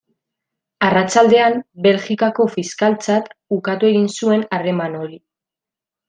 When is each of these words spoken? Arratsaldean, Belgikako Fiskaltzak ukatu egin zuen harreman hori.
Arratsaldean, 0.85 1.57
Belgikako 1.87 2.47
Fiskaltzak 2.55 3.29
ukatu 3.59 3.91
egin 3.93 4.09
zuen 4.15 4.47
harreman 4.57 4.97
hori. 5.05 5.21